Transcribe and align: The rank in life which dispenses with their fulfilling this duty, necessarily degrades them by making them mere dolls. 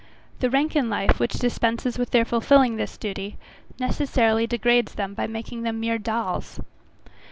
The 0.39 0.49
rank 0.49 0.75
in 0.75 0.89
life 0.89 1.19
which 1.19 1.33
dispenses 1.33 1.99
with 1.99 2.09
their 2.09 2.25
fulfilling 2.25 2.75
this 2.75 2.97
duty, 2.97 3.37
necessarily 3.79 4.47
degrades 4.47 4.95
them 4.95 5.13
by 5.13 5.27
making 5.27 5.61
them 5.61 5.79
mere 5.79 5.99
dolls. 5.99 6.59